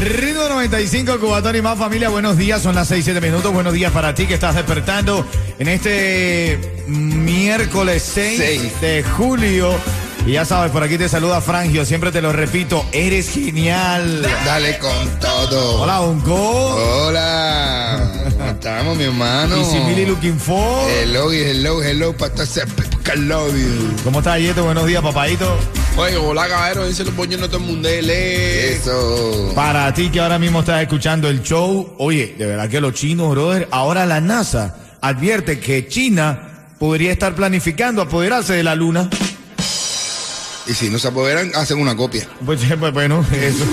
Ritmo 0.00 0.48
95, 0.48 1.20
Cubatón 1.20 1.54
y 1.56 1.62
más 1.62 1.78
familia, 1.78 2.08
buenos 2.08 2.36
días, 2.36 2.60
son 2.62 2.74
las 2.74 2.88
6, 2.88 3.04
7 3.04 3.20
minutos, 3.20 3.52
buenos 3.52 3.72
días 3.72 3.92
para 3.92 4.14
ti 4.14 4.26
que 4.26 4.34
estás 4.34 4.56
despertando 4.56 5.24
en 5.58 5.68
este 5.68 6.84
miércoles 6.88 8.10
6, 8.14 8.38
Seis. 8.38 8.80
de 8.80 9.04
julio. 9.04 9.72
Y 10.26 10.32
ya 10.32 10.44
sabes, 10.44 10.72
por 10.72 10.82
aquí 10.82 10.96
te 10.96 11.08
saluda 11.08 11.40
Frangio, 11.40 11.84
siempre 11.84 12.10
te 12.10 12.22
lo 12.22 12.32
repito, 12.32 12.84
eres 12.92 13.28
genial. 13.30 14.26
Dale 14.44 14.78
con 14.78 15.20
todo. 15.20 15.82
Hola, 15.82 16.00
Unco. 16.00 16.34
Hola. 16.34 18.10
¿Cómo 18.36 18.50
estamos, 18.50 18.96
mi 18.96 19.04
hermano? 19.04 19.60
Y 19.60 19.64
Simili 19.64 20.06
looking 20.06 20.40
for. 20.40 20.90
Hello, 20.90 21.30
hello, 21.30 21.82
hello, 21.82 22.16
para 22.16 22.34
love 23.16 23.54
you. 23.54 23.94
¿Cómo 24.02 24.18
estás, 24.20 24.40
Yeto? 24.40 24.64
Buenos 24.64 24.86
días, 24.86 25.02
papadito. 25.02 25.56
Oye, 25.96 26.16
hola 26.16 26.48
caballero, 26.48 26.88
dice 26.88 27.04
los 27.04 27.14
boños 27.14 27.40
no 27.40 27.46
todo 27.48 27.58
el 27.58 27.64
mundo. 27.66 27.88
Eso. 27.88 29.52
Para 29.54 29.92
ti 29.94 30.10
que 30.10 30.18
ahora 30.20 30.38
mismo 30.40 30.60
estás 30.60 30.82
escuchando 30.82 31.28
el 31.28 31.40
show, 31.42 31.94
oye, 31.98 32.34
de 32.36 32.46
verdad 32.46 32.68
que 32.68 32.80
los 32.80 32.94
chinos, 32.94 33.30
brother, 33.30 33.68
ahora 33.70 34.04
la 34.04 34.20
NASA 34.20 34.76
advierte 35.00 35.60
que 35.60 35.86
China 35.86 36.66
podría 36.80 37.12
estar 37.12 37.34
planificando 37.36 38.02
apoderarse 38.02 38.54
de 38.54 38.64
la 38.64 38.74
luna. 38.74 39.08
Y 40.66 40.72
si 40.74 40.90
no 40.90 40.98
se 40.98 41.08
apoderan, 41.08 41.52
hacen 41.54 41.78
una 41.78 41.94
copia. 41.96 42.26
Pues, 42.44 42.60
pues, 42.80 42.92
bueno, 42.92 43.24
eso. 43.32 43.64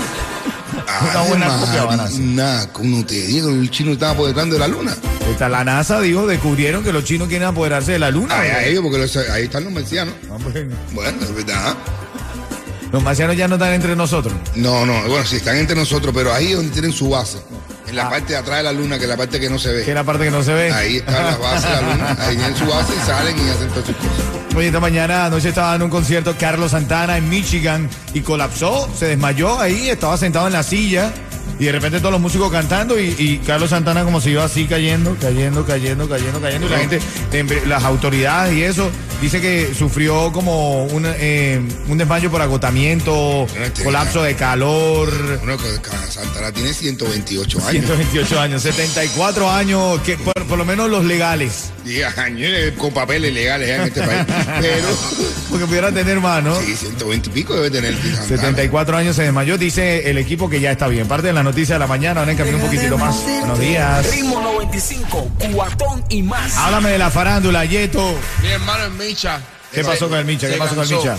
Una 1.10 1.22
buena 1.22 1.58
copia 1.58 1.84
van 1.84 2.00
a 2.00 2.04
hacer. 2.04 2.20
Nada, 2.20 2.72
como 2.72 3.04
te 3.04 3.14
digo, 3.26 3.48
el 3.50 3.68
chino 3.70 3.92
estaba 3.92 4.12
apoderando 4.12 4.54
de 4.54 4.60
la 4.60 4.68
luna. 4.68 4.94
Esta, 5.28 5.48
la 5.48 5.64
NASA 5.64 6.00
dijo, 6.00 6.26
descubrieron 6.28 6.84
que 6.84 6.92
los 6.92 7.02
chinos 7.04 7.28
quieren 7.28 7.48
apoderarse 7.48 7.92
de 7.92 7.98
la 7.98 8.10
luna. 8.12 8.38
Ay, 8.38 8.50
a 8.50 8.64
ellos, 8.64 8.82
porque 8.82 8.98
los- 8.98 9.16
ahí 9.16 9.44
están 9.44 9.64
los 9.64 9.72
marcianos. 9.72 10.14
Ah, 10.30 10.36
bueno. 10.40 10.76
Bueno, 10.92 11.18
es 11.22 11.34
verdad. 11.34 11.74
Los 12.92 13.02
marcianos 13.02 13.36
ya 13.36 13.48
no 13.48 13.54
están 13.54 13.72
entre 13.72 13.96
nosotros. 13.96 14.34
No, 14.54 14.84
no, 14.84 14.92
bueno, 15.08 15.24
sí 15.24 15.36
están 15.36 15.56
entre 15.56 15.74
nosotros, 15.74 16.12
pero 16.14 16.32
ahí 16.32 16.48
es 16.50 16.56
donde 16.56 16.72
tienen 16.72 16.92
su 16.92 17.08
base. 17.08 17.38
En 17.88 17.96
la 17.96 18.08
parte 18.08 18.32
de 18.34 18.38
atrás 18.38 18.58
de 18.58 18.62
la 18.64 18.72
luna, 18.72 18.96
que 18.98 19.04
es 19.04 19.08
la 19.10 19.16
parte 19.16 19.40
que 19.40 19.50
no 19.50 19.58
se 19.58 19.70
Que 19.70 19.80
es 19.80 19.86
ve. 19.86 19.94
la 19.94 20.04
parte 20.04 20.24
que 20.24 20.30
no 20.30 20.42
se 20.42 20.52
ve. 20.54 20.72
Ahí 20.72 20.96
está 20.98 21.22
la 21.22 21.36
base 21.36 21.68
de 21.68 21.74
la 21.74 21.80
luna. 21.82 22.16
Ahí 22.20 22.36
tienen 22.36 22.56
su 22.56 22.66
base 22.66 22.92
y 22.94 23.06
salen 23.06 23.36
y 23.38 23.50
hacen 23.50 23.68
todas 23.68 23.86
sus 23.86 23.96
cosas. 23.96 24.56
Oye, 24.56 24.66
esta 24.66 24.80
mañana 24.80 25.26
anoche 25.26 25.48
estaba 25.48 25.70
dando 25.70 25.86
un 25.86 25.90
concierto 25.90 26.34
Carlos 26.38 26.70
Santana 26.72 27.16
en 27.16 27.28
Michigan 27.28 27.88
y 28.14 28.20
colapsó, 28.20 28.88
se 28.98 29.06
desmayó 29.06 29.58
ahí, 29.58 29.88
estaba 29.88 30.16
sentado 30.18 30.46
en 30.46 30.52
la 30.52 30.62
silla 30.62 31.10
y 31.58 31.64
de 31.64 31.72
repente 31.72 31.98
todos 31.98 32.12
los 32.12 32.20
músicos 32.20 32.50
cantando 32.50 32.98
y, 32.98 33.14
y 33.18 33.38
Carlos 33.38 33.70
Santana 33.70 34.04
como 34.04 34.20
se 34.20 34.30
iba 34.30 34.44
así 34.44 34.66
cayendo, 34.66 35.16
cayendo, 35.20 35.64
cayendo, 35.64 36.08
cayendo, 36.08 36.40
cayendo 36.40 36.66
y 36.66 36.70
la 36.70 36.78
gente, 36.78 37.00
las 37.66 37.84
autoridades 37.84 38.54
y 38.54 38.62
eso, 38.62 38.90
dice 39.20 39.40
que 39.40 39.72
sufrió 39.76 40.32
como 40.32 40.84
un, 40.84 41.04
eh, 41.06 41.60
un 41.88 41.98
desmayo 41.98 42.30
por 42.30 42.42
agotamiento, 42.42 43.46
Este, 43.64 43.84
colapso 43.84 44.22
de 44.22 44.34
calor. 44.34 45.10
Bueno, 45.38 45.56
Santana 46.08 46.52
tiene 46.52 46.74
128 46.74 47.58
años. 47.58 47.86
128 47.86 48.40
años, 48.40 48.62
74 48.62 49.50
años, 49.50 50.00
que 50.02 50.16
por, 50.16 50.34
por 50.46 50.58
lo 50.58 50.64
menos 50.64 50.90
los 50.90 51.04
legales, 51.04 51.70
10 51.84 52.18
años 52.18 52.50
eh, 52.52 52.74
con 52.76 52.92
papeles 52.92 53.32
legales 53.32 53.68
en 53.70 53.82
este 53.82 54.02
país. 54.02 54.24
Pero, 54.60 54.88
porque 55.50 55.66
pudiera 55.66 55.92
tener 55.92 56.20
más, 56.20 56.42
¿no? 56.42 56.60
sí, 56.60 56.74
120 56.76 57.28
y 57.28 57.32
pico 57.32 57.54
debe 57.54 57.70
tener 57.70 57.94
Santana. 57.94 58.26
74 58.26 58.96
años 58.96 59.16
se 59.16 59.22
desmayó, 59.22 59.56
dice 59.58 60.10
el 60.10 60.18
equipo 60.18 60.50
que 60.50 60.60
ya 60.60 60.72
está 60.72 60.88
bien. 60.88 61.06
Parte 61.06 61.31
de 61.32 61.36
la 61.36 61.42
noticia 61.42 61.76
de 61.76 61.78
la 61.78 61.86
mañana, 61.86 62.20
ahora 62.20 62.32
en 62.32 62.38
camino 62.38 62.58
un 62.58 62.64
poquitito 62.64 62.98
más. 62.98 63.22
Buenos 63.24 63.58
días. 63.58 64.10
Ritmo 64.14 64.40
95, 64.40 65.30
cuatón 65.52 66.04
y 66.10 66.22
más. 66.22 66.56
Háblame 66.56 66.90
de 66.90 66.98
la 66.98 67.10
farándula, 67.10 67.64
Yeto. 67.64 68.14
Mi 68.42 68.48
hermano 68.48 68.84
es 68.84 68.92
Micha. 68.92 69.40
¿Qué 69.72 69.82
pasó 69.82 70.08
con 70.08 70.18
el 70.18 70.24
Micha? 70.24 70.48
¿Qué 70.48 70.56
pasó 70.56 70.74
con 70.74 70.84
el. 70.84 70.90
Micha? 70.90 71.16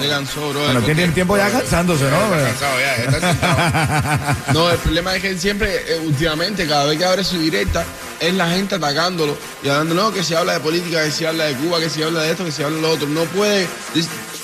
Se 0.00 0.08
cansó, 0.08 0.50
bro. 0.50 0.64
Bueno, 0.64 0.80
tiene 0.80 1.04
el 1.04 1.12
tiempo 1.12 1.36
ya 1.36 1.50
cansándose, 1.50 2.04
¿no? 2.10 2.34
Está 2.34 2.48
cansado 2.48 2.80
ya, 2.80 2.96
ya 2.96 3.04
está 3.04 3.20
sentado. 3.32 4.36
No, 4.54 4.70
el 4.70 4.78
problema 4.78 5.14
es 5.14 5.22
que 5.22 5.28
él 5.28 5.38
siempre, 5.38 5.76
eh, 5.76 6.00
últimamente, 6.04 6.66
cada 6.66 6.86
vez 6.86 6.98
que 6.98 7.04
abre 7.04 7.22
su 7.22 7.38
directa, 7.38 7.84
es 8.22 8.34
la 8.34 8.48
gente 8.50 8.76
atacándolo 8.76 9.36
y 9.62 9.68
hablando, 9.68 9.94
no, 9.94 10.12
que 10.12 10.22
se 10.22 10.36
habla 10.36 10.54
de 10.54 10.60
política, 10.60 11.04
que 11.04 11.10
se 11.10 11.26
habla 11.26 11.44
de 11.44 11.54
Cuba, 11.56 11.80
que 11.80 11.90
se 11.90 12.04
habla 12.04 12.22
de 12.22 12.30
esto, 12.30 12.44
que 12.44 12.52
se 12.52 12.64
habla 12.64 12.76
de 12.76 12.82
lo 12.82 12.90
otro. 12.90 13.08
No 13.08 13.24
puede, 13.24 13.66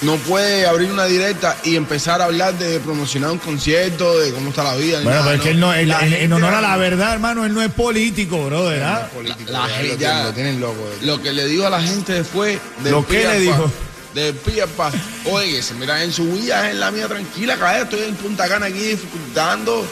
no 0.03 0.16
puede 0.16 0.66
abrir 0.66 0.91
una 0.91 1.05
directa 1.06 1.56
y 1.65 1.77
empezar 1.77 2.21
a 2.21 2.25
hablar 2.25 2.55
de 2.59 2.78
promocionar 2.81 3.31
un 3.31 3.39
concierto, 3.39 4.19
de 4.19 4.33
cómo 4.33 4.50
está 4.50 4.62
la 4.65 4.77
vida. 4.77 5.00
Bueno, 5.03 5.11
nada, 5.11 5.25
pero 5.25 5.37
es 5.37 5.43
que 5.43 5.50
él 5.50 5.61
no, 5.61 5.72
él- 5.75 5.91
en, 5.93 6.33
honor 6.33 6.55
a 6.55 6.61
la 6.61 6.77
verdad, 6.77 7.12
hermano, 7.15 7.44
él 7.47 7.55
no 7.55 7.62
es 7.62 7.71
político, 7.72 8.44
brother, 8.47 8.83
¿ah? 8.83 9.09
Político, 9.15 9.50
La- 9.53 9.66
gente 9.69 9.95
lo, 9.95 9.99
ya- 9.99 9.99
tienen, 9.99 10.25
lo 10.25 10.33
tienen 10.33 10.60
loco. 10.60 10.91
Lo 11.03 11.22
que 11.22 11.33
le 11.33 11.47
digo 11.47 11.66
a 11.66 11.71
la 11.71 11.81
gente 11.81 12.12
después 12.15 12.59
de 12.83 12.91
¿Lo 12.91 13.06
que 13.06 13.27
le 13.27 13.41
dijo? 13.41 13.71
De 14.15 14.33
pie 14.33 14.66
pa. 14.69 14.91
Oye, 15.27 15.62
se 15.62 15.75
mira 15.75 16.03
en 16.03 16.12
su 16.12 16.25
vida, 16.33 16.71
en 16.71 16.81
la 16.81 16.91
mía 16.91 17.06
tranquila, 17.06 17.56
caer, 17.56 17.83
estoy 17.84 18.00
en 18.03 18.15
Punta 18.16 18.49
Cana 18.49 18.66
aquí 18.66 18.78
disfrutando. 18.78 19.87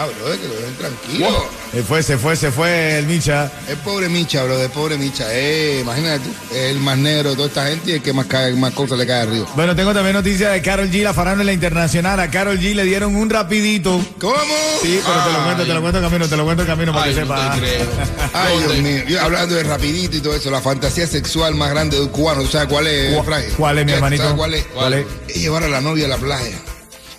Ah, 0.00 0.06
bro, 0.06 0.30
que 0.40 0.46
lo 0.46 0.54
dejen 0.54 0.74
tranquilo. 0.76 1.26
Wow. 1.28 1.42
Se 1.72 1.82
fue, 1.82 2.02
se 2.04 2.16
fue, 2.18 2.36
se 2.36 2.52
fue 2.52 2.98
el 3.00 3.06
Micha. 3.06 3.50
Es 3.68 3.74
pobre 3.78 4.08
Micha, 4.08 4.44
bro, 4.44 4.56
es 4.62 4.70
pobre 4.70 4.96
Micha. 4.96 5.24
Eh, 5.30 5.80
imagínate 5.82 6.20
tú, 6.20 6.30
es 6.54 6.70
el 6.70 6.78
más 6.78 6.96
negro 6.98 7.30
de 7.30 7.36
toda 7.36 7.48
esta 7.48 7.66
gente 7.66 7.90
y 7.90 7.94
el 7.94 8.02
que 8.02 8.12
más, 8.12 8.26
cae, 8.26 8.52
más 8.54 8.72
cosas 8.74 8.96
le 8.96 9.06
cae 9.08 9.22
arriba. 9.22 9.46
Bueno, 9.56 9.74
tengo 9.74 9.92
también 9.92 10.14
noticia 10.14 10.50
de 10.50 10.62
Carol 10.62 10.88
G, 10.88 11.02
la 11.02 11.12
farándula 11.12 11.52
internacional. 11.52 12.20
A 12.20 12.30
Carol 12.30 12.58
G 12.60 12.74
le 12.76 12.84
dieron 12.84 13.16
un 13.16 13.28
rapidito. 13.28 14.00
¿Cómo? 14.20 14.36
Sí, 14.82 15.00
pero 15.04 15.24
te 15.24 15.32
lo 15.32 15.44
cuento, 15.44 15.66
te 15.66 15.74
lo 15.74 15.80
cuento 15.80 15.98
en 15.98 16.04
camino, 16.04 16.28
te 16.28 16.36
lo 16.36 16.44
cuento 16.44 16.62
en 16.62 16.68
camino 16.68 16.92
para 16.92 17.04
Ay, 17.06 17.14
que 17.14 17.20
no 17.22 17.26
sepa. 17.26 17.52
te 17.54 17.58
creo. 17.58 17.86
Ay, 18.34 18.58
Dios 18.58 18.76
mío. 18.78 19.02
Yo 19.08 19.20
hablando 19.20 19.54
de 19.56 19.64
rapidito 19.64 20.16
y 20.16 20.20
todo 20.20 20.36
eso, 20.36 20.48
la 20.50 20.60
fantasía 20.60 21.08
sexual 21.08 21.56
más 21.56 21.70
grande 21.70 21.96
de 21.96 22.02
un 22.04 22.08
cubano, 22.10 22.42
¿tú 22.42 22.48
sabes 22.52 22.68
cuál 22.68 22.86
es, 22.86 23.14
¿Cuál- 23.24 23.44
cuál 23.56 23.78
es, 23.78 23.84
mi 23.84 23.90
¿Tú 23.92 23.96
hermanito? 23.96 24.22
¿Sabes 24.22 24.38
cuál 24.38 24.54
es? 24.54 24.64
¿Cuál 24.72 24.92
es? 24.94 25.06
Es 25.26 25.36
llevar 25.42 25.64
a 25.64 25.68
la 25.68 25.80
novia 25.80 26.06
a 26.06 26.08
la 26.08 26.18
playa. 26.18 26.56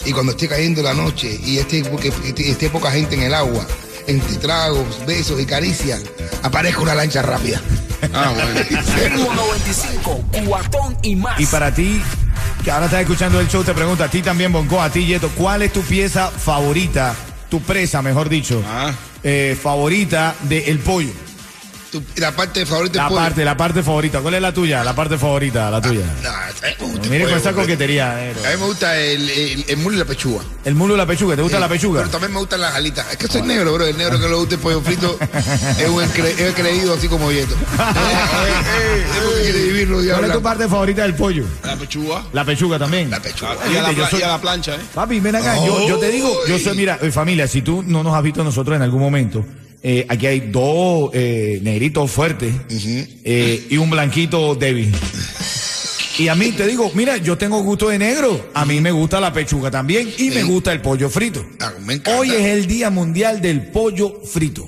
Y 0.05 0.11
cuando 0.11 0.31
esté 0.31 0.47
cayendo 0.47 0.81
la 0.81 0.93
noche 0.93 1.39
y 1.43 1.57
esté, 1.57 1.83
porque 1.83 2.07
esté, 2.25 2.49
esté 2.51 2.69
poca 2.69 2.89
gente 2.91 3.15
en 3.15 3.23
el 3.23 3.33
agua, 3.33 3.65
entre 4.07 4.37
tragos, 4.37 5.05
besos 5.05 5.39
y 5.39 5.45
caricias, 5.45 6.01
aparezca 6.41 6.81
una 6.81 6.95
lancha 6.95 7.21
rápida. 7.21 7.61
Ah, 8.13 8.33
bueno. 8.33 8.59
Ritmo 8.95 9.33
95, 9.33 10.23
cuatón 10.47 10.97
y 11.03 11.15
más. 11.17 11.39
Y 11.39 11.45
para 11.47 11.73
ti, 11.73 12.01
que 12.63 12.71
ahora 12.71 12.85
estás 12.85 13.01
escuchando 13.01 13.39
el 13.41 13.47
show, 13.49 13.63
te 13.63 13.73
pregunto 13.73 14.03
a 14.03 14.07
ti 14.07 14.21
también, 14.21 14.51
Bonco, 14.53 14.81
a 14.81 14.89
ti, 14.89 15.05
Yeto, 15.05 15.29
¿cuál 15.35 15.61
es 15.63 15.73
tu 15.73 15.81
pieza 15.81 16.29
favorita, 16.29 17.13
tu 17.49 17.61
presa, 17.61 18.01
mejor 18.01 18.29
dicho, 18.29 18.63
Ah. 18.65 18.93
eh, 19.21 19.57
favorita 19.61 20.33
del 20.43 20.79
pollo? 20.79 21.11
Tu- 21.91 22.03
la 22.17 22.31
parte 22.35 22.65
favorita 22.67 22.97
La 22.97 23.03
del 23.05 23.09
pollo. 23.09 23.21
parte, 23.21 23.43
la 23.45 23.57
parte 23.57 23.81
favorita. 23.81 24.19
¿Cuál 24.21 24.35
es 24.35 24.41
la 24.43 24.53
tuya? 24.53 24.83
La 24.83 24.93
parte 24.95 25.17
favorita, 25.17 25.71
la 25.71 25.81
tuya. 25.81 26.05
No, 26.21 26.29
a 26.29 26.45
mí 26.47 26.53
me 26.79 26.85
gusta 26.85 27.03
el 27.05 27.09
Mire 27.09 27.23
con 27.25 27.33
esa 27.37 27.53
coquetería. 27.53 28.11
A 28.11 28.15
mí 28.21 28.57
me 28.59 28.65
gusta 28.67 28.95
el, 28.99 29.27
el, 29.29 29.65
el 29.69 29.77
mulo 29.77 29.95
y 29.95 29.99
la 29.99 30.05
pechuga. 30.05 30.43
El 30.65 30.75
mulo 30.75 30.93
y 30.93 30.97
la 30.97 31.07
pechuga, 31.07 31.35
¿te 31.35 31.41
gusta 31.41 31.59
la 31.59 31.67
pechuga? 31.67 32.01
Pero 32.01 32.11
también 32.11 32.31
me 32.33 32.39
gustan 32.39 32.61
las 32.61 32.75
alitas. 32.75 33.07
Es 33.11 33.17
que 33.17 33.27
soy 33.27 33.41
negro, 33.41 33.73
bro. 33.73 33.87
El 33.87 33.97
negro 33.97 34.19
que 34.19 34.27
le 34.29 34.35
gusta 34.35 34.53
el 34.55 34.61
pollo 34.61 34.81
frito 34.81 35.17
es 35.79 35.89
un 35.89 36.03
cre- 36.03 36.39
es 36.39 36.53
creído 36.53 36.93
así 36.93 37.07
como 37.07 37.29
quiere 39.41 39.59
vivirlo 39.63 39.97
¿Cuál 40.13 40.25
es 40.25 40.33
tu 40.33 40.41
parte 40.41 40.67
favorita 40.67 41.01
del 41.03 41.15
pollo? 41.15 41.45
La 41.63 41.75
pechuga. 41.75 42.23
La 42.33 42.45
pechuga 42.45 42.77
también. 42.77 43.09
La 43.09 43.19
pechuga. 43.19 43.55
Y 43.71 43.77
a 43.77 43.81
la, 43.81 43.89
Fíjate, 43.89 43.95
yo 43.95 44.01
pla- 44.01 44.09
soy- 44.11 44.19
y 44.19 44.23
a 44.23 44.27
la 44.27 44.41
plancha, 44.41 44.75
¿eh? 44.75 44.79
Papi, 44.93 45.19
ven 45.19 45.35
acá, 45.35 45.55
yo, 45.65 45.87
yo 45.87 45.97
te 45.97 46.09
digo, 46.09 46.31
yo 46.47 46.59
soy, 46.59 46.77
mira, 46.77 46.99
eh, 47.01 47.11
familia, 47.11 47.47
si 47.47 47.61
tú 47.61 47.83
no 47.85 48.03
nos 48.03 48.13
has 48.13 48.23
visto 48.23 48.43
nosotros 48.43 48.75
en 48.75 48.81
algún 48.83 48.99
momento, 49.01 49.43
eh, 49.81 50.05
aquí 50.09 50.27
hay 50.27 50.39
dos 50.51 51.11
eh, 51.13 51.59
negritos 51.63 52.11
fuertes 52.11 52.53
eh, 52.69 53.67
y 53.69 53.77
un 53.77 53.89
blanquito 53.89 54.55
débil. 54.55 54.93
Y 56.17 56.27
a 56.27 56.35
mí 56.35 56.51
te 56.51 56.67
digo, 56.67 56.91
mira, 56.95 57.15
yo 57.15 57.37
tengo 57.37 57.63
gusto 57.63 57.87
de 57.87 57.97
negro, 57.97 58.49
a 58.53 58.65
mí 58.65 58.81
me 58.81 58.91
gusta 58.91 59.21
la 59.21 59.31
pechuga 59.31 59.71
también 59.71 60.11
y 60.17 60.31
me 60.31 60.43
gusta 60.43 60.73
el 60.73 60.81
pollo 60.81 61.09
frito. 61.09 61.45
Ah, 61.61 61.71
me. 61.85 62.01
Hoy 62.17 62.31
es 62.31 62.45
el 62.45 62.67
Día 62.67 62.89
Mundial 62.89 63.39
del 63.41 63.67
Pollo 63.67 64.21
Frito. 64.25 64.67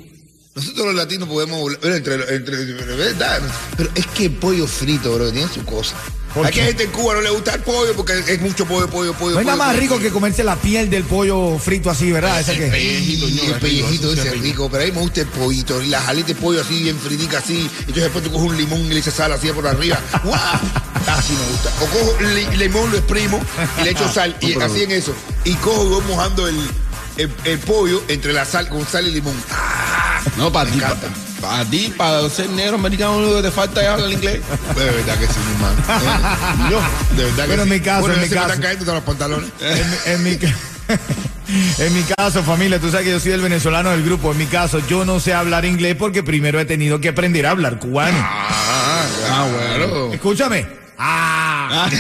Nosotros 0.53 0.88
los 0.88 0.95
latinos 0.95 1.30
podemos 1.30 1.71
entre, 1.81 2.15
entre, 2.36 2.57
¿verdad? 2.95 3.42
Pero 3.77 3.89
es 3.95 4.06
que 4.07 4.25
el 4.25 4.31
pollo 4.33 4.68
frito, 4.68 5.13
bro, 5.15 5.31
tiene 5.31 5.48
su 5.53 5.63
cosa. 5.63 5.95
¿Por 6.33 6.45
Hay 6.45 6.51
qué? 6.53 6.63
gente 6.63 6.83
en 6.83 6.92
Cuba 6.92 7.13
no 7.15 7.21
le 7.21 7.30
gusta 7.30 7.53
el 7.56 7.62
pollo 7.62 7.94
porque 7.95 8.18
es 8.25 8.42
mucho 8.42 8.65
pollo, 8.65 8.88
pollo, 8.89 9.13
pollo. 9.13 9.33
No 9.33 9.39
hay 9.39 9.45
nada 9.45 9.57
pollo, 9.57 9.68
más 9.69 9.77
rico 9.80 9.95
pollo. 9.95 10.07
que 10.07 10.12
comerse 10.13 10.44
la 10.44 10.56
piel 10.57 10.89
del 10.89 11.03
pollo 11.03 11.57
frito 11.57 11.89
así, 11.89 12.12
¿verdad? 12.12 12.39
Esa 12.39 12.53
que... 12.53 12.68
pellejito, 12.68 13.45
el 13.53 13.59
pellejito 13.59 14.12
ese 14.13 14.21
es 14.21 14.27
es 14.27 14.31
rico. 14.33 14.44
rico, 14.45 14.69
pero 14.71 14.83
a 14.83 14.86
mí 14.88 14.92
me 14.94 15.00
gusta 15.01 15.21
el 15.21 15.27
pollito, 15.27 15.81
y 15.81 15.88
las 15.88 16.07
alitas 16.07 16.27
de 16.30 16.36
pollo 16.36 16.62
así 16.62 16.83
bien 16.83 16.98
fritica 17.00 17.38
así, 17.39 17.69
entonces 17.80 18.03
después 18.03 18.24
tú 18.24 18.31
coges 18.31 18.50
un 18.51 18.57
limón 18.57 18.80
y 18.81 18.89
le 18.89 19.00
echas 19.00 19.13
sal 19.13 19.31
así 19.33 19.50
por 19.51 19.65
arriba, 19.68 20.00
¡guau! 20.24 20.39
Así 21.07 21.33
me 21.33 21.48
gusta. 21.51 21.69
O 21.81 21.86
cojo 21.88 22.18
li- 22.21 22.57
limón, 22.57 22.92
lo 22.92 22.98
exprimo 22.98 23.42
y 23.80 23.83
le 23.83 23.92
echo 23.92 24.09
sal, 24.13 24.36
y 24.42 24.53
así 24.62 24.83
en 24.83 24.92
eso. 24.92 25.13
Y 25.45 25.53
cojo 25.56 25.86
y 25.86 25.89
voy 25.89 26.01
mojando 26.07 26.48
el, 26.48 26.56
el, 27.18 27.30
el 27.44 27.59
pollo 27.59 28.01
entre 28.07 28.31
la 28.31 28.45
sal 28.45 28.69
con 28.69 28.86
sal 28.88 29.06
y 29.07 29.12
limón. 29.12 29.36
¡Ah! 29.50 29.81
No, 30.38 30.51
para 30.51 30.69
ti, 30.69 30.79
para 31.41 31.65
ti, 31.65 31.94
para 31.97 32.29
ser 32.29 32.50
negro 32.50 32.75
americano, 32.75 33.13
lo 33.13 33.18
único 33.25 33.38
que 33.38 33.44
te 33.44 33.51
falta 33.51 33.81
es 33.81 33.88
hablar 33.88 34.12
inglés. 34.12 34.41
De 34.75 34.85
verdad 34.85 35.18
que 35.19 35.27
sí, 35.27 35.33
mi 35.47 35.53
hermano. 35.56 36.69
No, 36.69 37.18
de 37.18 37.23
verdad 37.25 37.44
que 37.44 37.47
Bueno, 37.47 37.63
sí. 37.63 37.69
en 37.69 37.75
mi 37.75 37.79
caso, 37.81 38.00
Bueno, 38.01 38.15
en 38.15 38.21
mi 38.21 38.27
se 38.27 38.35
me 38.35 38.41
caso. 38.41 38.47
están 38.53 38.62
cayendo 38.62 38.85
todos 38.85 38.95
los 38.97 39.03
pantalones. 39.03 39.50
En, 39.62 39.89
mi- 39.89 39.97
en 40.06 40.23
mi, 40.23 40.38
ca- 40.38 40.56
en 41.85 41.94
mi 41.94 42.03
caso, 42.03 42.44
familia, 42.44 42.79
tú 42.79 42.89
sabes 42.91 43.06
que 43.06 43.12
yo 43.12 43.19
soy 43.19 43.31
el 43.33 43.41
venezolano 43.41 43.89
del 43.91 44.03
grupo. 44.03 44.31
En 44.31 44.38
mi 44.38 44.45
caso, 44.45 44.79
yo 44.88 45.03
no 45.06 45.19
sé 45.19 45.33
hablar 45.33 45.65
inglés 45.65 45.95
porque 45.97 46.21
primero 46.24 46.59
he 46.59 46.65
tenido 46.65 47.00
que 47.01 47.09
aprender 47.09 47.45
a 47.47 47.51
hablar 47.51 47.79
cubano. 47.79 48.17
Ah, 48.19 49.03
ah, 49.31 49.47
bueno. 49.77 50.13
Escúchame. 50.13 50.67
Ah. 50.97 51.89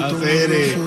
Hacer, 0.00 0.50
eh. 0.52 0.78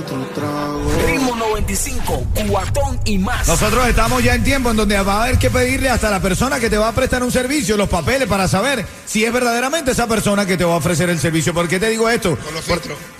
Ritmo 1.68 2.18
95, 2.18 2.27
cuatón 2.50 3.00
y 3.06 3.18
más. 3.18 3.48
Nosotros 3.48 3.88
estamos 3.88 4.24
ya 4.24 4.36
en 4.36 4.44
tiempo 4.44 4.71
en 4.71 4.77
donde 4.77 5.00
va 5.01 5.13
a 5.19 5.24
haber 5.24 5.38
que 5.38 5.50
pedirle 5.50 5.89
hasta 5.89 6.10
la 6.10 6.21
persona 6.21 6.60
que 6.60 6.69
te 6.69 6.77
va 6.77 6.89
a 6.89 6.92
prestar 6.94 7.24
un 7.24 7.31
servicio 7.31 7.77
los 7.77 7.89
papeles 7.89 8.27
para 8.27 8.48
saber 8.48 8.86
si 9.06 9.24
es 9.25 9.31
verdaderamente 9.33 9.92
esa 9.92 10.07
persona 10.07 10.45
que 10.45 10.57
te 10.57 10.63
va 10.65 10.74
a 10.74 10.77
ofrecer 10.77 11.10
el 11.10 11.19
servicio. 11.19 11.54
¿Por 11.54 11.68
qué 11.68 11.80
te 11.80 11.89
digo 11.89 12.10
esto? 12.10 12.38
Con 12.38 12.54
los. 12.54 12.63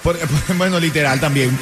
Por- 0.04 0.18
bueno, 0.58 0.80
literal 0.80 1.20
también. 1.20 1.58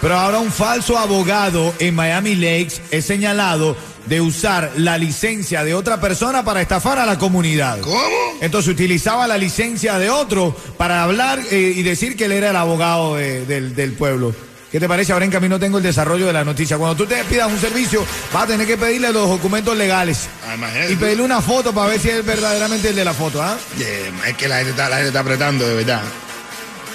Pero 0.00 0.14
ahora 0.18 0.38
un 0.38 0.52
falso 0.52 0.98
abogado 0.98 1.72
en 1.78 1.94
Miami 1.94 2.34
Lakes 2.34 2.82
es 2.90 3.06
señalado 3.06 3.76
de 4.04 4.20
usar 4.20 4.72
la 4.76 4.98
licencia 4.98 5.64
de 5.64 5.74
otra 5.74 6.00
persona 6.00 6.44
para 6.44 6.60
estafar 6.60 6.98
a 6.98 7.06
la 7.06 7.18
comunidad. 7.18 7.80
¿Cómo? 7.80 7.98
Entonces 8.40 8.70
utilizaba 8.72 9.26
la 9.26 9.38
licencia 9.38 9.98
de 9.98 10.10
otro 10.10 10.54
para 10.76 11.02
hablar 11.02 11.40
eh, 11.50 11.72
y 11.74 11.82
decir 11.82 12.14
que 12.16 12.26
él 12.26 12.32
era 12.32 12.50
el 12.50 12.56
abogado 12.56 13.16
de- 13.16 13.46
del, 13.46 13.74
del 13.74 13.92
pueblo. 13.94 14.34
¿Qué 14.70 14.80
te 14.80 14.88
parece? 14.88 15.12
Ahora 15.12 15.24
en 15.24 15.30
camino 15.30 15.58
tengo 15.58 15.78
el 15.78 15.84
desarrollo 15.84 16.26
de 16.26 16.32
la 16.32 16.44
noticia. 16.44 16.76
Cuando 16.76 16.96
tú 16.96 17.06
te 17.06 17.22
pidas 17.24 17.50
un 17.50 17.58
servicio, 17.58 18.04
vas 18.32 18.44
a 18.44 18.46
tener 18.48 18.66
que 18.66 18.76
pedirle 18.76 19.12
los 19.12 19.28
documentos 19.28 19.76
legales. 19.76 20.28
Ah, 20.46 20.56
Y 20.90 20.96
pedirle 20.96 21.22
una 21.22 21.40
foto 21.40 21.72
para 21.72 21.90
ver 21.90 22.00
si 22.00 22.10
es 22.10 22.24
verdaderamente 22.24 22.88
el 22.88 22.96
de 22.96 23.04
la 23.04 23.14
foto. 23.14 23.42
¿ah? 23.42 23.56
Eh, 23.78 24.10
es 24.26 24.36
que 24.36 24.48
la 24.48 24.56
gente, 24.56 24.70
está, 24.70 24.88
la 24.88 24.96
gente 24.96 25.08
está 25.08 25.20
apretando, 25.20 25.66
de 25.66 25.74
verdad. 25.76 26.02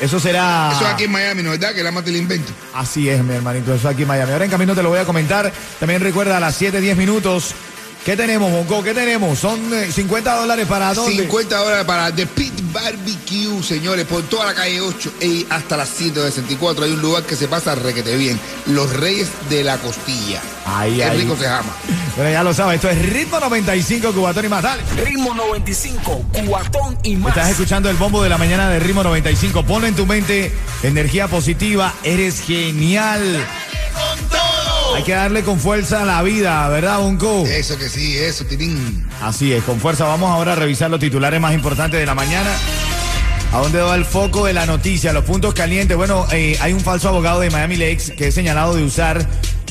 Eso 0.01 0.19
será... 0.19 0.71
Eso 0.75 0.87
aquí 0.87 1.03
en 1.03 1.11
Miami, 1.11 1.43
¿no 1.43 1.51
verdad? 1.51 1.75
Que 1.75 1.83
la 1.83 1.91
mate 1.91 2.09
el 2.09 2.17
invento. 2.17 2.51
Así 2.73 3.07
es, 3.07 3.23
mi 3.23 3.35
hermanito, 3.35 3.73
eso 3.73 3.87
aquí 3.87 4.01
en 4.01 4.07
Miami. 4.07 4.31
Ahora 4.31 4.45
en 4.45 4.51
camino 4.51 4.73
te 4.73 4.81
lo 4.81 4.89
voy 4.89 4.97
a 4.99 5.05
comentar. 5.05 5.51
También 5.79 6.01
recuerda 6.01 6.37
a 6.37 6.39
las 6.39 6.55
7, 6.55 6.81
10 6.81 6.97
minutos. 6.97 7.53
¿Qué 8.05 8.17
tenemos, 8.17 8.49
Monco? 8.49 8.81
¿Qué 8.81 8.95
tenemos? 8.95 9.37
Son 9.37 9.59
eh, 9.75 9.91
50 9.91 10.35
dólares 10.35 10.65
para 10.65 10.91
dónde? 10.91 11.21
50 11.21 11.55
dólares 11.55 11.85
para 11.85 12.11
The 12.11 12.25
Pit 12.25 12.53
Barbecue, 12.73 13.61
señores, 13.61 14.07
por 14.07 14.23
toda 14.23 14.47
la 14.47 14.55
calle 14.55 14.81
8 14.81 15.13
y 15.21 15.45
hasta 15.51 15.77
las 15.77 15.89
164 15.89 16.85
hay 16.85 16.93
un 16.93 17.01
lugar 17.01 17.23
que 17.23 17.35
se 17.35 17.47
pasa 17.47 17.75
requete 17.75 18.15
bien. 18.15 18.39
Los 18.65 18.91
Reyes 18.91 19.29
de 19.51 19.63
la 19.63 19.77
Costilla. 19.77 20.41
Ay, 20.65 20.97
Qué 20.97 21.09
rico 21.11 21.35
se 21.37 21.43
llama. 21.43 21.71
Pero 22.15 22.31
ya 22.31 22.41
lo 22.41 22.55
sabes, 22.55 22.75
esto 22.75 22.89
es 22.89 23.13
Ritmo 23.13 23.39
95, 23.39 24.13
Cubatón 24.13 24.45
y 24.45 24.49
más. 24.49 24.63
Dale. 24.63 24.81
Ritmo 25.05 25.35
95, 25.35 26.25
cuatón 26.47 26.97
y 27.03 27.15
más. 27.17 27.37
Estás 27.37 27.51
escuchando 27.51 27.87
el 27.91 27.97
bombo 27.97 28.23
de 28.23 28.29
la 28.29 28.39
mañana 28.39 28.67
de 28.69 28.79
Ritmo 28.79 29.03
95. 29.03 29.63
Ponle 29.63 29.89
en 29.89 29.95
tu 29.95 30.07
mente 30.07 30.51
energía 30.81 31.27
positiva. 31.27 31.93
Eres 32.03 32.41
genial. 32.41 33.45
Hay 34.95 35.03
que 35.03 35.13
darle 35.13 35.43
con 35.43 35.59
fuerza 35.59 36.01
a 36.01 36.05
la 36.05 36.21
vida, 36.21 36.67
¿verdad, 36.69 36.99
Bonco? 36.99 37.45
Eso 37.45 37.77
que 37.77 37.89
sí, 37.89 38.17
eso, 38.17 38.45
tirín. 38.45 39.07
Así 39.21 39.53
es, 39.53 39.63
con 39.63 39.79
fuerza. 39.79 40.05
Vamos 40.05 40.29
ahora 40.29 40.53
a 40.53 40.55
revisar 40.55 40.91
los 40.91 40.99
titulares 40.99 41.39
más 41.39 41.53
importantes 41.53 41.99
de 41.99 42.05
la 42.05 42.13
mañana. 42.13 42.49
¿A 43.53 43.59
dónde 43.59 43.81
va 43.81 43.95
el 43.95 44.05
foco 44.05 44.45
de 44.45 44.53
la 44.53 44.65
noticia? 44.65 45.13
Los 45.13 45.23
puntos 45.23 45.53
calientes. 45.53 45.97
Bueno, 45.97 46.25
eh, 46.31 46.57
hay 46.61 46.73
un 46.73 46.81
falso 46.81 47.09
abogado 47.09 47.39
de 47.39 47.49
Miami 47.49 47.77
Lakes 47.77 48.15
que 48.15 48.27
es 48.27 48.35
señalado 48.35 48.75
de 48.75 48.83
usar 48.83 49.25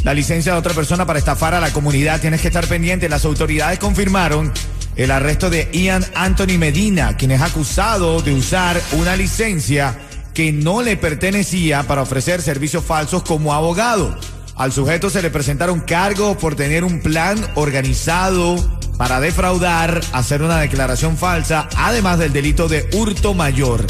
la 0.04 0.14
licencia 0.14 0.52
de 0.52 0.58
otra 0.58 0.74
persona 0.74 1.06
para 1.06 1.18
estafar 1.18 1.54
a 1.54 1.60
la 1.60 1.72
comunidad. 1.72 2.20
Tienes 2.20 2.40
que 2.40 2.48
estar 2.48 2.66
pendiente. 2.66 3.08
Las 3.08 3.24
autoridades 3.24 3.78
confirmaron 3.78 4.52
el 4.96 5.10
arresto 5.10 5.48
de 5.50 5.68
Ian 5.72 6.04
Anthony 6.14 6.58
Medina, 6.58 7.16
quien 7.16 7.30
es 7.30 7.40
acusado 7.40 8.20
de 8.20 8.34
usar 8.34 8.80
una 8.92 9.16
licencia 9.16 9.98
que 10.34 10.52
no 10.52 10.82
le 10.82 10.96
pertenecía 10.96 11.82
para 11.84 12.02
ofrecer 12.02 12.42
servicios 12.42 12.84
falsos 12.84 13.22
como 13.22 13.54
abogado. 13.54 14.18
Al 14.60 14.72
sujeto 14.72 15.08
se 15.08 15.22
le 15.22 15.30
presentaron 15.30 15.80
cargos 15.80 16.36
por 16.36 16.54
tener 16.54 16.84
un 16.84 17.00
plan 17.00 17.38
organizado 17.54 18.56
para 18.98 19.18
defraudar, 19.18 20.02
hacer 20.12 20.42
una 20.42 20.58
declaración 20.58 21.16
falsa, 21.16 21.66
además 21.78 22.18
del 22.18 22.34
delito 22.34 22.68
de 22.68 22.86
hurto 22.92 23.32
mayor. 23.32 23.86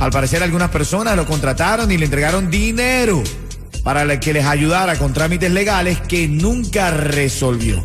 Al 0.00 0.10
parecer 0.10 0.42
algunas 0.42 0.70
personas 0.70 1.14
lo 1.14 1.26
contrataron 1.26 1.92
y 1.92 1.96
le 1.96 2.06
entregaron 2.06 2.50
dinero 2.50 3.22
para 3.84 4.18
que 4.18 4.32
les 4.32 4.44
ayudara 4.46 4.98
con 4.98 5.12
trámites 5.12 5.52
legales 5.52 6.00
que 6.00 6.26
nunca 6.26 6.90
resolvió. 6.90 7.80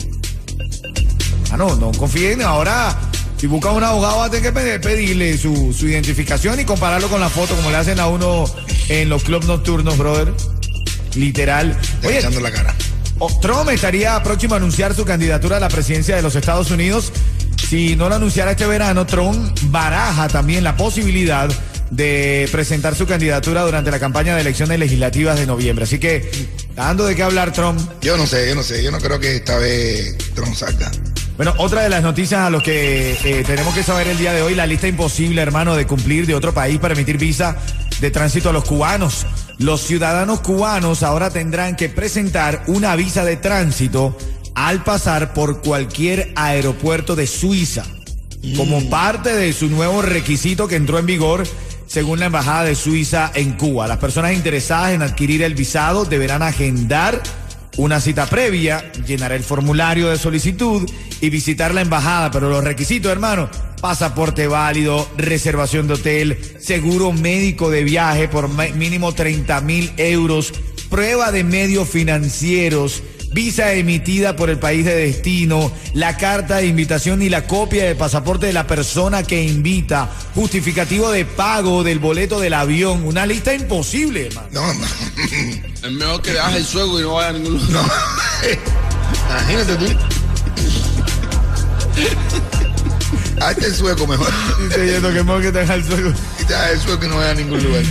Ah, 1.52 1.58
no, 1.58 1.76
no 1.76 1.92
confíen. 1.92 2.42
Ahora, 2.42 2.98
si 3.38 3.46
busca 3.46 3.70
un 3.70 3.84
abogado, 3.84 4.18
va 4.18 4.26
a 4.26 4.30
tener 4.32 4.52
que 4.52 4.60
pe- 4.60 4.80
pedirle 4.80 5.38
su, 5.38 5.72
su 5.78 5.88
identificación 5.88 6.60
y 6.60 6.66
compararlo 6.66 7.08
con 7.08 7.22
la 7.22 7.30
foto, 7.30 7.56
como 7.56 7.70
le 7.70 7.78
hacen 7.78 8.00
a 8.00 8.08
uno 8.08 8.46
en 8.90 9.10
los 9.10 9.24
clubs 9.24 9.46
nocturnos, 9.46 9.96
brother. 10.00 10.34
Literal. 11.16 11.78
Oye, 12.04 12.20
echando 12.20 12.40
la 12.40 12.52
cara. 12.52 12.76
Trump 13.42 13.70
estaría 13.70 14.22
próximo 14.24 14.56
a 14.56 14.58
anunciar 14.58 14.94
su 14.94 15.06
candidatura 15.06 15.58
a 15.58 15.60
la 15.60 15.70
presidencia 15.70 16.16
de 16.16 16.22
los 16.22 16.36
Estados 16.36 16.70
Unidos. 16.72 17.12
Si 17.70 17.96
no 17.96 18.10
lo 18.10 18.16
anunciara 18.16 18.52
este 18.52 18.68
verano, 18.68 19.06
Trump 19.06 19.58
baraja 19.64 20.28
también 20.28 20.64
la 20.64 20.76
posibilidad 20.76 21.50
de 21.92 22.50
presentar 22.52 22.96
su 22.96 23.06
candidatura 23.06 23.62
durante 23.62 23.92
la 23.92 24.00
campaña 24.00 24.36
de 24.36 24.42
elecciones 24.42 24.80
legislativas 24.80 25.40
de 25.40 25.46
noviembre. 25.46 25.84
Así 25.86 25.98
que, 25.98 26.30
dando 26.76 27.06
de 27.06 27.16
qué 27.16 27.24
hablar 27.24 27.54
Trump, 27.54 27.80
Yo 28.02 28.18
no 28.18 28.28
sé, 28.28 28.48
yo 28.50 28.56
no 28.56 28.64
sé. 28.64 28.84
Yo 28.84 28.92
no 28.92 29.00
creo 29.00 29.20
que 29.20 29.38
esta 29.38 29.58
vez 29.58 30.18
Trump 30.34 30.54
salga. 30.54 30.92
Bueno, 31.38 31.54
otra 31.58 31.82
de 31.82 31.90
las 31.90 32.02
noticias 32.02 32.42
a 32.42 32.50
los 32.50 32.64
que 32.64 33.18
eh, 33.24 33.44
tenemos 33.46 33.74
que 33.74 33.84
saber 33.84 34.08
el 34.08 34.18
día 34.18 34.32
de 34.34 34.42
hoy, 34.42 34.56
la 34.56 34.66
lista 34.66 34.88
imposible, 34.88 35.42
hermano, 35.42 35.76
de 35.76 35.86
cumplir 35.86 36.26
de 36.26 36.34
otro 36.34 36.54
país 36.54 36.80
para 36.80 36.94
emitir 36.94 37.18
visa 37.18 37.58
de 38.00 38.12
tránsito 38.12 38.50
a 38.50 38.54
los 38.54 38.64
cubanos. 38.64 39.26
Los 39.58 39.82
ciudadanos 39.82 40.42
cubanos 40.42 41.02
ahora 41.02 41.30
tendrán 41.30 41.76
que 41.76 41.88
presentar 41.88 42.64
una 42.68 42.96
visa 42.96 43.24
de 43.24 43.38
tránsito 43.38 44.18
al 44.54 44.84
pasar 44.84 45.34
por 45.34 45.62
cualquier 45.62 46.34
aeropuerto 46.36 47.16
de 47.16 47.26
Suiza, 47.26 47.86
como 48.58 48.90
parte 48.90 49.34
de 49.34 49.54
su 49.54 49.70
nuevo 49.70 50.02
requisito 50.02 50.68
que 50.68 50.76
entró 50.76 51.00
en 51.00 51.06
vigor 51.06 51.44
según 51.88 52.20
la 52.20 52.26
Embajada 52.26 52.66
de 52.66 52.76
Suiza 52.76 53.32
en 53.34 53.54
Cuba. 53.54 53.88
Las 53.88 53.98
personas 54.00 54.34
interesadas 54.34 54.92
en 54.92 55.02
adquirir 55.02 55.42
el 55.42 55.56
visado 55.56 56.04
deberán 56.04 56.42
agendar 56.42 57.22
una 57.78 58.00
cita 58.00 58.26
previa, 58.26 58.92
llenar 59.06 59.32
el 59.32 59.44
formulario 59.44 60.10
de 60.10 60.18
solicitud 60.18 60.90
y 61.22 61.30
visitar 61.30 61.74
la 61.74 61.82
embajada. 61.82 62.32
Pero 62.32 62.50
los 62.50 62.64
requisitos, 62.64 63.12
hermano, 63.12 63.50
pasaporte 63.86 64.48
válido, 64.48 65.08
reservación 65.16 65.86
de 65.88 65.94
hotel, 65.94 66.40
seguro 66.60 67.12
médico 67.12 67.70
de 67.70 67.84
viaje 67.84 68.28
por 68.28 68.50
mínimo 68.50 69.14
30 69.14 69.62
mil 69.62 69.94
euros, 69.98 70.54
prueba 70.90 71.32
de 71.32 71.44
medios 71.44 71.88
financieros, 71.88 73.04
visa 73.32 73.74
emitida 73.74 74.36
por 74.36 74.50
el 74.50 74.58
país 74.58 74.86
de 74.86 74.96
destino, 74.96 75.72
la 75.94 76.18
carta 76.18 76.58
de 76.58 76.66
invitación 76.66 77.22
y 77.22 77.30
la 77.30 77.46
copia 77.46 77.86
de 77.86 77.94
pasaporte 77.94 78.48
de 78.48 78.54
la 78.54 78.66
persona 78.66 79.22
que 79.22 79.44
invita, 79.44 80.10
justificativo 80.34 81.12
de 81.12 81.26
pago 81.26 81.84
del 81.84 82.00
boleto 82.00 82.40
del 82.40 82.56
avión, 82.56 83.06
una 83.06 83.28
lista 83.28 83.54
imposible, 83.54 84.26
hermano. 84.26 84.48
No, 84.52 84.74
no. 84.74 84.86
Es 85.84 85.92
mejor 85.92 86.24
que 86.24 86.32
dejes 86.32 86.56
el 86.56 86.66
suego 86.66 87.00
y 87.00 87.04
no 87.04 87.14
vaya 87.14 87.30
a 87.30 87.34
ningún 87.34 87.54
lugar. 87.54 87.70
no. 87.70 87.84
Imagínate 89.46 89.76
tú. 89.76 89.86
Hazte 93.42 93.66
el 93.66 93.74
sueco 93.74 94.08
mejor. 94.08 94.30
Estoy 94.70 94.84
diciendo 94.84 95.42
que 95.42 95.52
te 95.52 95.62
el 95.62 95.84
suelo. 95.84 96.14
Y 96.42 96.46
te 96.46 96.54
el 96.72 96.80
sueco 96.80 97.06
y 97.06 97.10
no 97.10 97.18
vaya 97.18 97.32
a 97.32 97.36
ningún 97.36 97.64
lugar. 97.64 97.84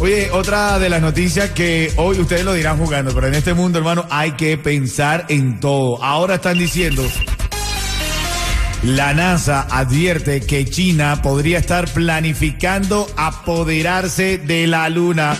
Oye, 0.00 0.30
otra 0.32 0.78
de 0.78 0.88
las 0.88 1.00
noticias 1.00 1.50
que 1.50 1.92
hoy 1.96 2.18
ustedes 2.20 2.44
lo 2.44 2.52
dirán 2.54 2.78
jugando, 2.78 3.12
pero 3.14 3.26
en 3.26 3.34
este 3.34 3.54
mundo, 3.54 3.78
hermano, 3.78 4.06
hay 4.10 4.32
que 4.32 4.56
pensar 4.56 5.26
en 5.28 5.60
todo. 5.60 6.02
Ahora 6.02 6.36
están 6.36 6.58
diciendo, 6.58 7.04
la 8.82 9.12
NASA 9.12 9.62
advierte 9.62 10.40
que 10.40 10.64
China 10.66 11.20
podría 11.22 11.58
estar 11.58 11.88
planificando 11.88 13.08
apoderarse 13.16 14.38
de 14.38 14.66
la 14.68 14.88
Luna. 14.88 15.36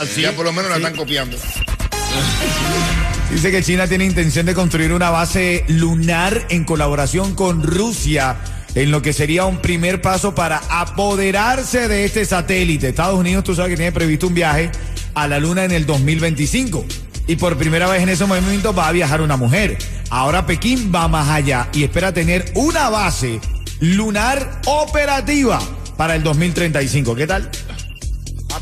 Así 0.00 0.22
ya 0.22 0.32
por 0.32 0.44
lo 0.44 0.52
menos 0.52 0.70
la 0.70 0.76
están 0.78 0.96
copiando. 0.96 1.36
Dice 3.34 3.50
que 3.50 3.64
China 3.64 3.88
tiene 3.88 4.04
intención 4.04 4.46
de 4.46 4.54
construir 4.54 4.92
una 4.92 5.10
base 5.10 5.64
lunar 5.66 6.46
en 6.50 6.62
colaboración 6.62 7.34
con 7.34 7.64
Rusia, 7.64 8.36
en 8.76 8.92
lo 8.92 9.02
que 9.02 9.12
sería 9.12 9.44
un 9.44 9.58
primer 9.58 10.00
paso 10.00 10.36
para 10.36 10.62
apoderarse 10.70 11.88
de 11.88 12.04
este 12.04 12.24
satélite. 12.26 12.90
Estados 12.90 13.18
Unidos, 13.18 13.42
tú 13.42 13.56
sabes 13.56 13.70
que 13.70 13.76
tiene 13.76 13.90
previsto 13.90 14.28
un 14.28 14.34
viaje 14.34 14.70
a 15.14 15.26
la 15.26 15.40
Luna 15.40 15.64
en 15.64 15.72
el 15.72 15.84
2025. 15.84 16.86
Y 17.26 17.34
por 17.34 17.58
primera 17.58 17.88
vez 17.88 18.04
en 18.04 18.08
ese 18.08 18.24
momento 18.24 18.72
va 18.72 18.86
a 18.86 18.92
viajar 18.92 19.20
una 19.20 19.36
mujer. 19.36 19.78
Ahora 20.10 20.46
Pekín 20.46 20.92
va 20.94 21.08
más 21.08 21.28
allá 21.28 21.68
y 21.72 21.82
espera 21.82 22.14
tener 22.14 22.52
una 22.54 22.88
base 22.88 23.40
lunar 23.80 24.60
operativa 24.66 25.58
para 25.96 26.14
el 26.14 26.22
2035. 26.22 27.16
¿Qué 27.16 27.26
tal? 27.26 27.50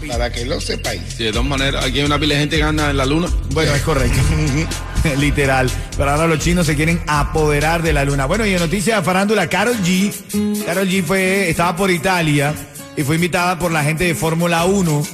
Para 0.09 0.33
que 0.33 0.45
lo 0.45 0.61
sepáis. 0.61 1.03
Sí, 1.17 1.25
de 1.25 1.33
todas 1.33 1.47
maneras, 1.47 1.85
aquí 1.85 2.01
hay 2.01 2.05
una 2.05 2.19
pila 2.19 2.35
de 2.35 2.41
gente 2.41 2.57
que 2.57 2.63
anda 2.63 2.91
en 2.91 2.97
la 2.97 3.07
luna. 3.07 3.29
Bueno, 3.51 3.75
es 3.75 3.83
correcto. 3.83 4.19
Literal. 5.19 5.71
Pero 5.97 6.11
ahora 6.11 6.27
los 6.27 6.39
chinos 6.39 6.67
se 6.67 6.77
quieren 6.77 7.01
apoderar 7.07 7.83
de 7.83 7.93
la 7.93 8.05
luna. 8.05 8.27
Bueno, 8.27 8.47
y 8.47 8.53
en 8.53 8.61
noticias 8.61 8.99
de 8.99 9.05
farándula, 9.05 9.49
Carol 9.49 9.77
G. 9.79 10.65
Carol 10.65 10.89
G 10.89 11.03
fue, 11.03 11.51
estaba 11.51 11.77
por 11.77 11.91
Italia 11.91 12.55
y 12.97 13.03
fue 13.03 13.17
invitada 13.17 13.59
por 13.59 13.73
la 13.73 13.83
gente 13.83 14.05
de 14.05 14.15
Fórmula 14.15 14.65
1 14.65 15.07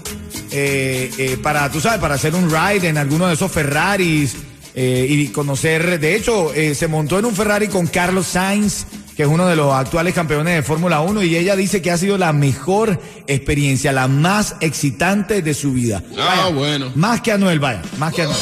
eh, 0.50 1.10
eh, 1.18 1.38
para, 1.42 1.70
tú 1.70 1.80
sabes, 1.80 2.00
para 2.00 2.14
hacer 2.14 2.34
un 2.34 2.50
ride 2.50 2.88
en 2.88 2.98
alguno 2.98 3.28
de 3.28 3.34
esos 3.34 3.50
Ferraris 3.50 4.36
eh, 4.74 5.06
y 5.08 5.28
conocer. 5.28 5.98
De 6.00 6.16
hecho, 6.16 6.52
se 6.74 6.88
montó 6.88 7.18
en 7.18 7.24
un 7.24 7.34
Ferrari 7.34 7.68
con 7.68 7.86
Carlos 7.86 8.26
Sainz 8.26 8.86
que 9.18 9.24
es 9.24 9.28
uno 9.28 9.48
de 9.48 9.56
los 9.56 9.74
actuales 9.74 10.14
campeones 10.14 10.54
de 10.54 10.62
Fórmula 10.62 11.00
1, 11.00 11.24
y 11.24 11.34
ella 11.34 11.56
dice 11.56 11.82
que 11.82 11.90
ha 11.90 11.98
sido 11.98 12.16
la 12.18 12.32
mejor 12.32 13.00
experiencia, 13.26 13.90
la 13.90 14.06
más 14.06 14.54
excitante 14.60 15.42
de 15.42 15.54
su 15.54 15.72
vida. 15.72 16.04
Ah, 16.16 16.50
bueno. 16.54 16.92
Más 16.94 17.20
que 17.20 17.32
Anuel, 17.32 17.58
vaya, 17.58 17.82
más 17.98 18.14
que 18.14 18.22
Anuel. 18.22 18.38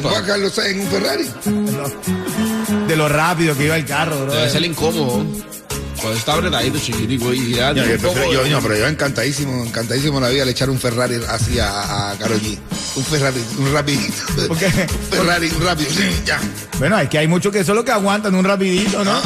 Juan 0.00 0.24
Carlos 0.24 0.56
en 0.56 0.80
un 0.80 0.86
Ferrari. 0.86 1.26
De 2.88 2.96
lo 2.96 3.10
rápido 3.10 3.54
que 3.54 3.66
iba 3.66 3.76
el 3.76 3.84
carro, 3.84 4.22
bro. 4.22 4.32
Debe 4.32 4.48
ser 4.48 4.64
incómodo. 4.64 5.22
Pues 6.02 6.18
está 6.18 6.34
apretadito, 6.34 6.78
chiquitico. 6.78 7.32
Y 7.32 7.52
ya, 7.54 7.72
Yo, 7.72 7.84
yo 7.84 7.92
de- 8.14 8.32
yo- 8.32 8.46
no, 8.48 8.60
pero 8.60 8.76
yo 8.76 8.86
encantadísimo, 8.88 9.64
encantadísimo 9.64 10.18
la 10.20 10.28
vida 10.28 10.44
le 10.44 10.50
echar 10.50 10.68
un 10.68 10.78
Ferrari 10.80 11.16
así 11.28 11.58
a, 11.60 12.10
a 12.10 12.18
Karol 12.18 12.40
G. 12.40 12.58
Un 12.96 13.04
Ferrari, 13.04 13.40
un 13.58 13.72
rapidito. 13.72 14.12
¿Por 14.48 14.58
qué? 14.58 14.66
Un 14.66 15.18
Ferrari, 15.18 15.48
un 15.56 15.62
rápido. 15.64 15.90
sí, 15.90 16.02
ya. 16.26 16.40
Bueno, 16.78 16.98
es 16.98 17.08
que 17.08 17.18
hay 17.18 17.28
muchos 17.28 17.52
que 17.52 17.64
solo 17.64 17.84
que 17.84 17.92
aguantan 17.92 18.34
un 18.34 18.44
rapidito, 18.44 19.04
¿no? 19.04 19.20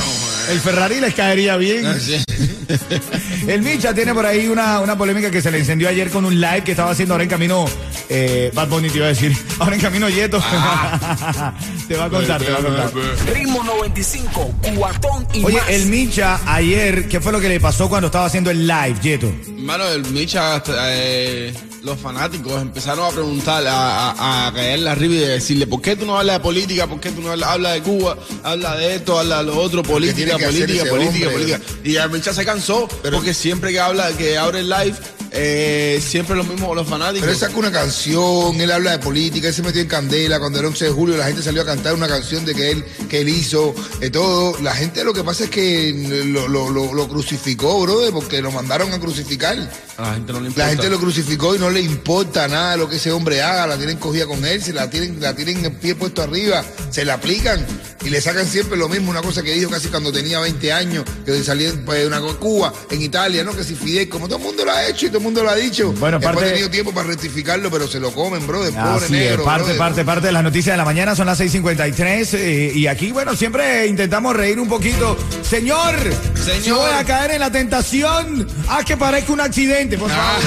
El 0.50 0.60
Ferrari 0.60 1.00
les 1.00 1.14
caería 1.14 1.56
bien. 1.56 1.86
Ah, 1.86 1.96
sí. 1.98 2.22
El 3.46 3.62
Micha 3.62 3.94
tiene 3.94 4.14
por 4.14 4.24
ahí 4.26 4.48
una, 4.48 4.80
una 4.80 4.96
polémica 4.96 5.30
que 5.30 5.40
se 5.42 5.50
le 5.50 5.58
encendió 5.58 5.88
ayer 5.88 6.10
con 6.10 6.24
un 6.24 6.40
live 6.40 6.62
que 6.64 6.72
estaba 6.72 6.90
haciendo 6.90 7.14
ahora 7.14 7.24
en 7.24 7.30
camino, 7.30 7.64
eh, 8.08 8.50
Bad 8.54 8.68
Bunny 8.68 8.88
te 8.90 8.96
iba 8.98 9.06
a 9.06 9.10
decir, 9.10 9.36
ahora 9.58 9.74
en 9.76 9.80
camino 9.80 10.08
Yeto. 10.08 10.38
te 11.88 11.96
va 11.96 12.04
a 12.06 12.10
contar, 12.10 12.42
te 12.42 12.50
va 12.50 12.58
a 12.58 12.62
contar. 12.62 12.90
Ritmo 13.34 13.62
95, 13.62 14.54
cuatón 14.76 15.26
y 15.32 15.44
Oye, 15.44 15.58
más. 15.58 15.68
el 15.70 15.86
Micha 15.86 16.40
ayer, 16.46 17.08
¿qué 17.08 17.20
fue 17.20 17.32
lo 17.32 17.40
que 17.40 17.48
le 17.48 17.60
pasó 17.60 17.88
cuando 17.88 18.06
estaba 18.06 18.26
haciendo 18.26 18.50
el 18.50 18.66
live, 18.66 18.96
Yeto? 19.02 19.32
Mano, 19.58 19.86
el 19.88 20.04
Micha, 20.12 20.62
eh, 20.68 21.52
los 21.86 22.00
fanáticos 22.00 22.60
empezaron 22.60 23.06
a 23.06 23.10
preguntarle, 23.10 23.68
a, 23.68 24.10
a, 24.10 24.48
a 24.48 24.52
caerle 24.52 24.90
arriba 24.90 25.14
y 25.14 25.18
decirle, 25.18 25.68
¿por 25.68 25.80
qué 25.80 25.94
tú 25.94 26.04
no 26.04 26.18
hablas 26.18 26.36
de 26.36 26.40
política? 26.40 26.88
¿Por 26.88 27.00
qué 27.00 27.12
tú 27.12 27.22
no 27.22 27.30
hablas, 27.30 27.48
hablas 27.48 27.74
de 27.74 27.82
Cuba? 27.82 28.18
Habla 28.42 28.76
de 28.76 28.96
esto, 28.96 29.18
habla 29.18 29.38
de 29.38 29.44
lo 29.44 29.56
otro, 29.56 29.84
política, 29.84 30.36
política, 30.36 30.84
política, 30.90 31.28
hombre? 31.28 31.54
política. 31.54 31.60
Y 31.84 31.94
el 31.94 32.10
Micha 32.10 32.34
se 32.34 32.44
cansó, 32.44 32.88
porque 33.12 33.32
siempre 33.32 33.70
que 33.70 33.78
habla, 33.78 34.10
que 34.16 34.36
abre 34.36 34.60
el 34.60 34.68
live, 34.68 34.96
eh, 35.36 36.00
siempre 36.02 36.34
lo 36.34 36.44
mismo 36.44 36.74
los 36.74 36.88
fanáticos. 36.88 37.20
Pero 37.20 37.32
él 37.32 37.38
sacó 37.38 37.58
una 37.58 37.70
canción, 37.70 38.60
él 38.60 38.70
habla 38.70 38.92
de 38.92 38.98
política, 38.98 39.48
él 39.48 39.54
se 39.54 39.62
metió 39.62 39.80
en 39.80 39.88
candela. 39.88 40.38
Cuando 40.38 40.60
el 40.60 40.66
11 40.66 40.86
de 40.86 40.90
julio 40.90 41.16
la 41.16 41.26
gente 41.26 41.42
salió 41.42 41.62
a 41.62 41.64
cantar 41.64 41.94
una 41.94 42.08
canción 42.08 42.44
de 42.44 42.54
que 42.54 42.70
él, 42.70 42.84
que 43.08 43.20
él 43.20 43.28
hizo, 43.28 43.74
de 44.00 44.10
todo. 44.10 44.58
La 44.62 44.74
gente 44.74 45.04
lo 45.04 45.12
que 45.12 45.22
pasa 45.22 45.44
es 45.44 45.50
que 45.50 45.92
lo, 46.26 46.48
lo, 46.48 46.70
lo, 46.70 46.94
lo 46.94 47.08
crucificó, 47.08 47.80
brother, 47.82 48.12
porque 48.12 48.40
lo 48.40 48.50
mandaron 48.50 48.92
a 48.92 48.98
crucificar. 48.98 49.56
A 49.98 50.02
la 50.02 50.14
gente 50.14 50.32
no 50.32 50.40
le 50.40 50.48
importa. 50.48 50.64
La 50.64 50.70
gente 50.70 50.90
lo 50.90 50.98
crucificó 50.98 51.54
y 51.54 51.58
no 51.58 51.70
le 51.70 51.80
importa 51.80 52.48
nada 52.48 52.76
lo 52.76 52.88
que 52.88 52.96
ese 52.96 53.12
hombre 53.12 53.42
haga, 53.42 53.66
la 53.66 53.76
tienen 53.76 53.98
cogida 53.98 54.26
con 54.26 54.44
él, 54.44 54.62
se 54.62 54.72
la 54.72 54.88
tienen, 54.90 55.20
la 55.20 55.34
tienen 55.34 55.64
el 55.64 55.72
pie 55.72 55.94
puesto 55.94 56.22
arriba, 56.22 56.64
se 56.90 57.04
la 57.04 57.14
aplican 57.14 57.64
y 58.06 58.10
le 58.10 58.20
sacan 58.20 58.46
siempre 58.46 58.78
lo 58.78 58.88
mismo, 58.88 59.10
una 59.10 59.20
cosa 59.20 59.42
que 59.42 59.52
dijo 59.52 59.68
casi 59.68 59.88
cuando 59.88 60.12
tenía 60.12 60.38
20 60.38 60.72
años, 60.72 61.04
que 61.24 61.42
salía 61.42 61.72
pues, 61.84 61.98
de 62.00 62.06
una 62.06 62.20
Cuba, 62.20 62.72
en 62.88 63.02
Italia, 63.02 63.42
¿no? 63.42 63.52
Que 63.52 63.64
si 63.64 63.74
Fidel, 63.74 64.08
como 64.08 64.28
todo 64.28 64.38
el 64.38 64.44
mundo 64.44 64.64
lo 64.64 64.72
ha 64.72 64.86
hecho 64.86 65.06
y 65.06 65.08
todo 65.08 65.18
el 65.18 65.24
mundo 65.24 65.42
lo 65.42 65.50
ha 65.50 65.56
dicho. 65.56 65.92
Bueno, 65.94 66.18
Después 66.20 66.36
parte- 66.36 66.50
ha 66.50 66.52
tenido 66.52 66.70
tiempo 66.70 66.92
para 66.92 67.08
rectificar 67.08 67.60
pero 67.70 67.88
se 67.88 67.98
lo 67.98 68.12
comen, 68.12 68.46
bro, 68.46 68.62
de 68.62 68.70
pobre 68.70 69.06
es, 69.06 69.10
negro. 69.10 69.44
parte, 69.44 69.62
brother. 69.62 69.78
parte, 69.78 70.04
parte 70.04 70.26
de 70.28 70.32
las 70.32 70.44
noticias 70.44 70.74
de 70.74 70.76
la 70.76 70.84
mañana 70.84 71.16
son 71.16 71.26
las 71.26 71.40
6:53 71.40 72.34
eh, 72.34 72.72
y 72.74 72.86
aquí, 72.86 73.10
bueno, 73.10 73.34
siempre 73.34 73.86
intentamos 73.88 74.36
reír 74.36 74.60
un 74.60 74.68
poquito. 74.68 75.16
Señor, 75.42 75.96
Señor. 76.44 76.62
si 76.62 76.70
voy 76.70 76.90
a 76.92 77.02
caer 77.04 77.32
en 77.32 77.40
la 77.40 77.50
tentación, 77.50 78.46
haz 78.68 78.84
que 78.84 78.96
parezca 78.96 79.32
un 79.32 79.40
accidente, 79.40 79.98
por 79.98 80.10
favor. 80.10 80.42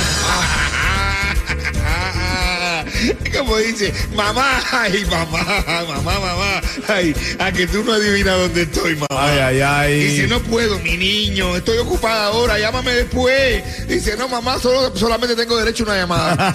Como 3.38 3.58
dice, 3.58 3.94
mamá, 4.16 4.62
ay, 4.72 5.06
mamá, 5.10 5.64
mamá, 5.88 6.20
mamá, 6.20 6.62
ay, 6.88 7.16
a 7.40 7.52
que 7.52 7.68
tú 7.68 7.84
no 7.84 7.94
adivinas 7.94 8.38
dónde 8.38 8.64
estoy, 8.64 8.96
mamá. 8.96 9.08
Ay, 9.12 9.40
ay, 9.40 9.62
ay. 9.62 10.04
Dice, 10.04 10.28
no 10.28 10.40
puedo, 10.42 10.80
mi 10.80 10.98
niño, 10.98 11.56
estoy 11.56 11.78
ocupada 11.78 12.28
ahora, 12.28 12.60
llámame 12.60 12.92
después. 12.92 13.88
Dice, 13.88 14.18
no, 14.18 14.28
mamá, 14.28 14.60
solo, 14.60 14.96
solamente 14.96 15.36
tengo 15.36 15.58
derecho 15.58 15.84
a 15.84 15.88
una 15.88 15.96
llamada. 15.98 16.54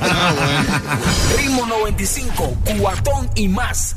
Ritmo 1.36 1.66
95, 1.66 2.56
cuatón 2.78 3.30
y 3.34 3.48
más. 3.48 3.96